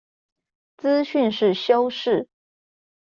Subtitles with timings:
[0.79, 2.25] 資訊是修飾